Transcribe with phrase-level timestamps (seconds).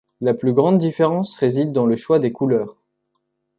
[0.19, 2.75] La plus grande différence réside dans le choix des couleurs.